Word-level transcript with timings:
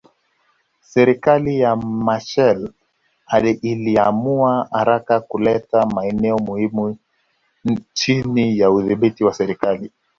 Serikali 0.81 1.59
ya 1.59 1.75
Machel 1.75 2.73
iliamua 3.61 4.67
haraka 4.71 5.19
kuleta 5.21 5.85
maeneo 5.85 6.37
muhimu 6.37 6.97
chini 7.93 8.57
ya 8.59 8.71
udhibiti 8.71 9.23
wa 9.23 9.33
serikali 9.33 9.91